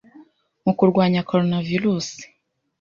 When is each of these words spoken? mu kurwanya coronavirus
mu 0.63 0.71
kurwanya 0.79 1.21
coronavirus 1.29 2.09